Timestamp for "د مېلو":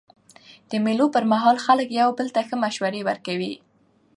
0.69-1.05